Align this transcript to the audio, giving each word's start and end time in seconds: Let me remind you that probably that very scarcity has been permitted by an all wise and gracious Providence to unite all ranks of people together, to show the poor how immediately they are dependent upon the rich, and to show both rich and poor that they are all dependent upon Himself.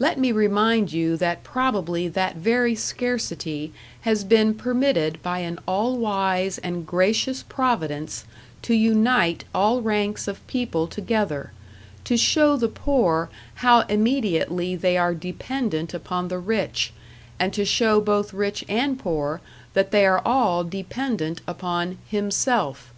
Let 0.00 0.18
me 0.18 0.32
remind 0.32 0.92
you 0.92 1.16
that 1.18 1.44
probably 1.44 2.08
that 2.08 2.34
very 2.34 2.74
scarcity 2.74 3.72
has 4.00 4.24
been 4.24 4.52
permitted 4.52 5.22
by 5.22 5.38
an 5.38 5.60
all 5.64 5.96
wise 5.96 6.58
and 6.58 6.84
gracious 6.84 7.44
Providence 7.48 8.24
to 8.62 8.74
unite 8.74 9.44
all 9.54 9.80
ranks 9.80 10.26
of 10.26 10.44
people 10.48 10.88
together, 10.88 11.52
to 12.02 12.16
show 12.16 12.56
the 12.56 12.66
poor 12.66 13.30
how 13.62 13.82
immediately 13.82 14.74
they 14.74 14.96
are 14.98 15.14
dependent 15.14 15.94
upon 15.94 16.26
the 16.26 16.40
rich, 16.40 16.92
and 17.38 17.52
to 17.52 17.64
show 17.64 18.00
both 18.00 18.32
rich 18.34 18.64
and 18.68 18.98
poor 18.98 19.40
that 19.72 19.92
they 19.92 20.04
are 20.04 20.20
all 20.26 20.64
dependent 20.64 21.42
upon 21.46 21.98
Himself. 22.08 22.92